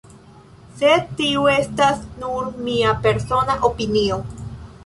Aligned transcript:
Sed 0.79 1.11
tio 1.19 1.43
estas 1.57 2.01
nur 2.23 2.49
mia 2.71 2.97
persona 3.07 3.61
opinio. 3.73 4.19